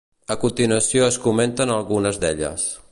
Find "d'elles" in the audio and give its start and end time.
2.25-2.69